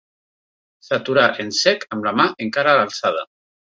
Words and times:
S'atura 0.87 1.27
en 1.45 1.53
sec 1.61 1.87
amb 1.99 2.11
la 2.11 2.17
mà 2.23 2.29
encara 2.51 2.79
alçada. 2.85 3.29